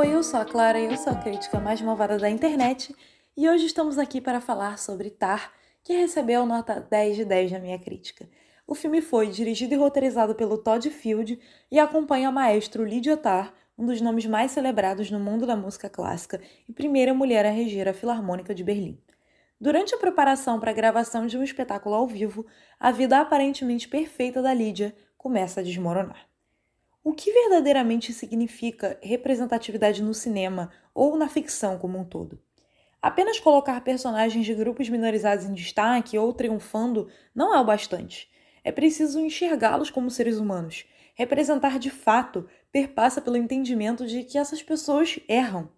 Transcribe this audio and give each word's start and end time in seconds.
Oi, 0.00 0.14
eu 0.14 0.22
sou 0.22 0.38
a 0.38 0.44
Clara 0.44 0.78
e 0.78 0.84
eu 0.84 0.96
sou 0.96 1.12
a 1.12 1.16
crítica 1.16 1.58
mais 1.58 1.80
malvada 1.80 2.16
da 2.18 2.30
internet 2.30 2.94
e 3.36 3.48
hoje 3.48 3.66
estamos 3.66 3.98
aqui 3.98 4.20
para 4.20 4.40
falar 4.40 4.78
sobre 4.78 5.10
Tar, 5.10 5.52
que 5.82 5.92
recebeu 5.92 6.46
nota 6.46 6.78
10 6.88 7.16
de 7.16 7.24
10 7.24 7.50
na 7.50 7.58
minha 7.58 7.80
crítica. 7.80 8.28
O 8.64 8.76
filme 8.76 9.02
foi 9.02 9.26
dirigido 9.26 9.74
e 9.74 9.76
roteirizado 9.76 10.36
pelo 10.36 10.56
Todd 10.56 10.88
Field 10.88 11.40
e 11.68 11.80
acompanha 11.80 12.30
o 12.30 12.32
maestro 12.32 12.84
Lydia 12.84 13.16
Tar, 13.16 13.52
um 13.76 13.86
dos 13.86 14.00
nomes 14.00 14.24
mais 14.24 14.52
celebrados 14.52 15.10
no 15.10 15.18
mundo 15.18 15.44
da 15.44 15.56
música 15.56 15.88
clássica 15.90 16.40
e 16.68 16.72
primeira 16.72 17.12
mulher 17.12 17.44
a 17.44 17.50
reger 17.50 17.88
a 17.88 17.92
Filarmônica 17.92 18.54
de 18.54 18.62
Berlim. 18.62 19.02
Durante 19.60 19.96
a 19.96 19.98
preparação 19.98 20.60
para 20.60 20.70
a 20.70 20.74
gravação 20.74 21.26
de 21.26 21.36
um 21.36 21.42
espetáculo 21.42 21.96
ao 21.96 22.06
vivo, 22.06 22.46
a 22.78 22.92
vida 22.92 23.18
aparentemente 23.18 23.88
perfeita 23.88 24.40
da 24.40 24.54
Lídia 24.54 24.94
começa 25.16 25.58
a 25.58 25.64
desmoronar. 25.64 26.28
O 27.02 27.12
que 27.12 27.32
verdadeiramente 27.32 28.12
significa 28.12 28.98
representatividade 29.02 30.02
no 30.02 30.12
cinema 30.12 30.70
ou 30.94 31.16
na 31.16 31.28
ficção 31.28 31.78
como 31.78 31.98
um 31.98 32.04
todo? 32.04 32.40
Apenas 33.00 33.38
colocar 33.38 33.80
personagens 33.82 34.44
de 34.44 34.54
grupos 34.54 34.88
minorizados 34.88 35.44
em 35.44 35.54
destaque 35.54 36.18
ou 36.18 36.32
triunfando 36.32 37.08
não 37.34 37.54
é 37.54 37.60
o 37.60 37.64
bastante. 37.64 38.28
É 38.64 38.72
preciso 38.72 39.20
enxergá-los 39.20 39.90
como 39.90 40.10
seres 40.10 40.38
humanos. 40.38 40.84
Representar 41.14 41.78
de 41.78 41.90
fato 41.90 42.48
perpassa 42.70 43.20
pelo 43.20 43.36
entendimento 43.36 44.06
de 44.06 44.24
que 44.24 44.36
essas 44.38 44.62
pessoas 44.62 45.18
erram. 45.28 45.70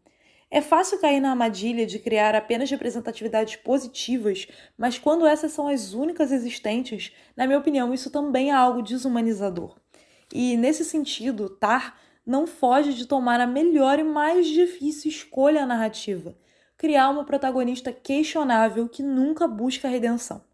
É 0.50 0.61
fácil 0.61 1.00
cair 1.00 1.20
na 1.20 1.30
armadilha 1.30 1.87
de 1.87 1.98
criar 1.98 2.34
apenas 2.34 2.70
representatividades 2.70 3.56
positivas, 3.56 4.48
mas 4.77 4.98
quando 4.98 5.27
essas 5.27 5.52
são 5.52 5.69
as 5.69 5.95
únicas 5.95 6.33
existentes, 6.33 7.12
na 7.37 7.47
minha 7.47 7.59
opinião, 7.59 7.95
isso 7.95 8.11
também 8.11 8.50
é 8.50 8.55
algo 8.55 8.83
desumanizador. 8.83 9.80
E 10.33 10.56
nesse 10.56 10.84
sentido, 10.84 11.48
Tar 11.48 11.98
não 12.25 12.47
foge 12.47 12.95
de 12.95 13.06
tomar 13.06 13.41
a 13.41 13.47
melhor 13.47 13.98
e 13.98 14.05
mais 14.05 14.47
difícil 14.47 15.11
escolha 15.11 15.67
narrativa: 15.67 16.36
criar 16.77 17.11
uma 17.11 17.25
protagonista 17.25 17.92
questionável 17.92 18.89
que 18.89 19.03
nunca 19.03 19.48
busca 19.48 19.89
redenção. 19.89 20.45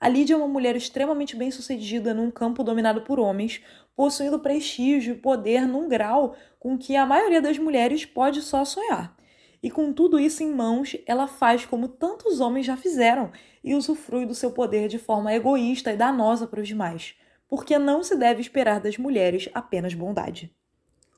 A 0.00 0.08
Lídia 0.08 0.34
é 0.34 0.36
uma 0.36 0.48
mulher 0.48 0.74
extremamente 0.74 1.36
bem-sucedida 1.36 2.12
num 2.12 2.28
campo 2.28 2.64
dominado 2.64 3.02
por 3.02 3.20
homens, 3.20 3.62
possuindo 3.94 4.40
prestígio 4.40 5.14
e 5.14 5.18
poder 5.18 5.68
num 5.68 5.88
grau 5.88 6.34
com 6.58 6.76
que 6.76 6.96
a 6.96 7.06
maioria 7.06 7.40
das 7.40 7.56
mulheres 7.56 8.04
pode 8.04 8.42
só 8.42 8.64
sonhar. 8.64 9.16
E 9.62 9.70
com 9.70 9.92
tudo 9.92 10.18
isso 10.18 10.42
em 10.42 10.52
mãos, 10.52 10.96
ela 11.06 11.28
faz 11.28 11.64
como 11.64 11.86
tantos 11.86 12.40
homens 12.40 12.66
já 12.66 12.76
fizeram 12.76 13.30
e 13.62 13.76
usufrui 13.76 14.26
do 14.26 14.34
seu 14.34 14.50
poder 14.50 14.88
de 14.88 14.98
forma 14.98 15.32
egoísta 15.32 15.92
e 15.92 15.96
danosa 15.96 16.48
para 16.48 16.60
os 16.60 16.66
demais 16.66 17.14
porque 17.52 17.78
não 17.78 18.02
se 18.02 18.16
deve 18.16 18.40
esperar 18.40 18.80
das 18.80 18.96
mulheres 18.96 19.46
apenas 19.52 19.92
bondade. 19.92 20.50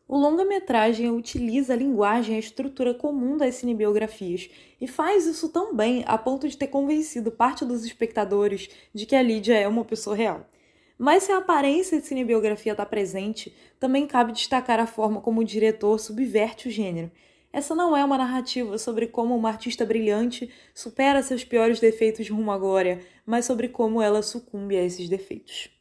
O 0.09 0.19
longa-metragem 0.19 1.09
utiliza 1.09 1.75
a 1.75 1.77
linguagem 1.77 2.35
e 2.35 2.37
a 2.37 2.41
estrutura 2.41 2.93
comum 2.93 3.37
das 3.37 3.55
cinebiografias 3.55 4.51
e 4.81 4.89
faz 4.89 5.29
isso 5.29 5.49
tão 5.51 5.77
bem 5.77 6.03
a 6.09 6.19
ponto 6.19 6.49
de 6.49 6.57
ter 6.57 6.67
convencido 6.67 7.31
parte 7.31 7.65
dos 7.65 7.85
espectadores 7.85 8.69
de 8.93 9.07
que 9.07 9.15
a 9.15 9.23
Lídia 9.23 9.57
é 9.57 9.69
uma 9.69 9.85
pessoa 9.85 10.17
real. 10.17 10.45
Mas 10.99 11.23
se 11.23 11.31
a 11.31 11.39
aparência 11.39 12.01
de 12.01 12.07
cinebiografia 12.09 12.73
está 12.73 12.85
presente, 12.85 13.55
também 13.79 14.05
cabe 14.05 14.33
destacar 14.33 14.81
a 14.81 14.89
forma 14.89 15.21
como 15.21 15.41
o 15.41 15.45
diretor 15.45 16.01
subverte 16.01 16.67
o 16.67 16.71
gênero. 16.73 17.13
Essa 17.53 17.77
não 17.77 17.97
é 17.97 18.05
uma 18.05 18.19
narrativa 18.19 18.77
sobre 18.77 19.07
como 19.07 19.37
uma 19.37 19.51
artista 19.51 19.87
brilhante 19.87 20.51
supera 20.75 21.23
seus 21.23 21.45
piores 21.45 21.79
defeitos 21.79 22.29
rumo 22.29 22.51
à 22.51 22.59
glória, 22.59 22.99
mas 23.25 23.45
sobre 23.45 23.69
como 23.69 24.03
ela 24.03 24.21
sucumbe 24.21 24.77
a 24.77 24.83
esses 24.83 25.09
defeitos. 25.09 25.73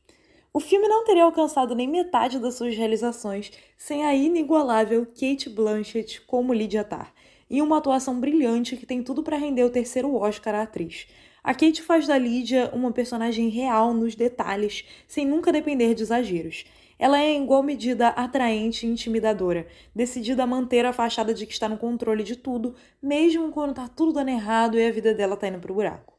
O 0.56 0.60
filme 0.60 0.88
não 0.88 1.04
teria 1.04 1.24
alcançado 1.24 1.74
nem 1.74 1.88
metade 1.88 2.38
das 2.38 2.54
suas 2.54 2.76
realizações 2.76 3.52
sem 3.76 4.06
a 4.06 4.14
inigualável 4.14 5.04
Kate 5.04 5.50
Blanchett 5.50 6.22
como 6.22 6.54
Lydia 6.54 6.84
Tarr, 6.84 7.12
e 7.50 7.60
uma 7.60 7.80
atuação 7.80 8.20
brilhante 8.20 8.78
que 8.78 8.86
tem 8.86 9.02
tudo 9.02 9.24
para 9.24 9.36
render 9.36 9.64
o 9.64 9.72
terceiro 9.72 10.14
Oscar 10.14 10.54
à 10.54 10.62
atriz. 10.62 11.08
A 11.44 11.56
Kate 11.56 11.82
faz 11.82 12.06
da 12.06 12.20
Lydia 12.20 12.70
uma 12.72 12.92
personagem 12.92 13.50
real 13.50 13.96
nos 13.96 14.14
detalhes, 14.14 14.86
sem 15.08 15.26
nunca 15.26 15.52
depender 15.52 15.96
de 15.96 16.04
exageros. 16.04 16.66
Ela 17.00 17.20
é 17.20 17.32
em 17.32 17.42
igual 17.42 17.64
medida 17.64 18.10
atraente 18.10 18.86
e 18.86 18.90
intimidadora, 18.92 19.66
decidida 19.96 20.44
a 20.44 20.48
manter 20.48 20.86
a 20.86 20.94
fachada 20.94 21.34
de 21.34 21.48
que 21.48 21.54
está 21.54 21.68
no 21.68 21.80
controle 21.80 22.24
de 22.24 22.36
tudo, 22.36 22.76
mesmo 23.02 23.52
quando 23.52 23.74
tá 23.74 23.88
tudo 23.88 24.14
dando 24.14 24.30
errado 24.30 24.78
e 24.78 24.86
a 24.86 24.92
vida 24.92 25.16
dela 25.16 25.36
tá 25.36 25.48
indo 25.48 25.58
pro 25.58 25.74
buraco. 25.74 26.13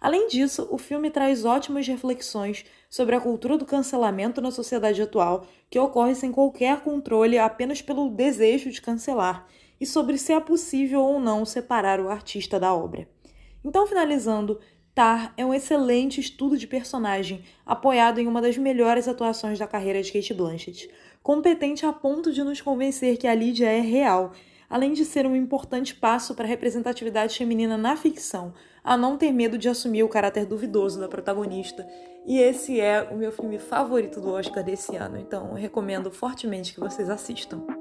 Além 0.00 0.28
disso, 0.28 0.68
o 0.70 0.78
filme 0.78 1.10
traz 1.10 1.44
ótimas 1.44 1.86
reflexões 1.86 2.64
sobre 2.88 3.16
a 3.16 3.20
cultura 3.20 3.58
do 3.58 3.64
cancelamento 3.66 4.40
na 4.40 4.50
sociedade 4.50 5.02
atual, 5.02 5.46
que 5.68 5.78
ocorre 5.78 6.14
sem 6.14 6.30
qualquer 6.30 6.80
controle 6.80 7.36
apenas 7.36 7.82
pelo 7.82 8.08
desejo 8.08 8.70
de 8.70 8.80
cancelar, 8.80 9.46
e 9.80 9.86
sobre 9.86 10.16
se 10.16 10.32
é 10.32 10.40
possível 10.40 11.00
ou 11.00 11.20
não 11.20 11.44
separar 11.44 12.00
o 12.00 12.08
artista 12.08 12.58
da 12.60 12.72
obra. 12.72 13.08
Então, 13.64 13.86
finalizando, 13.86 14.60
Tar 14.94 15.32
é 15.36 15.46
um 15.46 15.54
excelente 15.54 16.20
estudo 16.20 16.58
de 16.58 16.66
personagem, 16.66 17.44
apoiado 17.64 18.20
em 18.20 18.26
uma 18.26 18.42
das 18.42 18.58
melhores 18.58 19.06
atuações 19.06 19.56
da 19.56 19.66
carreira 19.66 20.02
de 20.02 20.12
Kate 20.12 20.34
Blanchett, 20.34 20.90
competente 21.22 21.86
a 21.86 21.92
ponto 21.92 22.32
de 22.32 22.42
nos 22.42 22.60
convencer 22.60 23.16
que 23.16 23.28
a 23.28 23.34
Lídia 23.34 23.68
é 23.68 23.80
real 23.80 24.32
além 24.68 24.92
de 24.92 25.04
ser 25.04 25.26
um 25.26 25.36
importante 25.36 25.94
passo 25.94 26.34
para 26.34 26.44
a 26.44 26.48
representatividade 26.48 27.36
feminina 27.36 27.76
na 27.76 27.96
ficção, 27.96 28.52
a 28.82 28.96
não 28.96 29.16
ter 29.16 29.32
medo 29.32 29.56
de 29.56 29.68
assumir 29.68 30.02
o 30.02 30.08
caráter 30.08 30.46
duvidoso 30.46 31.00
da 31.00 31.08
protagonista. 31.08 31.86
E 32.26 32.38
esse 32.38 32.80
é 32.80 33.02
o 33.10 33.16
meu 33.16 33.32
filme 33.32 33.58
favorito 33.58 34.20
do 34.20 34.30
Oscar 34.30 34.62
desse 34.62 34.96
ano, 34.96 35.18
então 35.18 35.54
recomendo 35.54 36.10
fortemente 36.10 36.74
que 36.74 36.80
vocês 36.80 37.08
assistam. 37.08 37.77